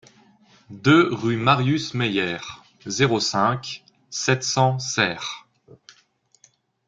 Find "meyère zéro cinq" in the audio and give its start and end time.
1.93-3.83